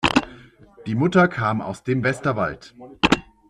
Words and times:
Die 0.87 0.95
Mutter 0.95 1.27
kam 1.27 1.61
aus 1.61 1.83
dem 1.83 2.01
Westerwald. 2.03 2.73